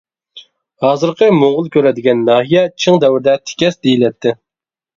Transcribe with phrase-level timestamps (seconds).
[0.85, 4.37] ھازىرقى موڭغۇلكۈرە دېگەن ناھىيە چىڭ دەۋرىدە تېكەس دېيىلەتتى.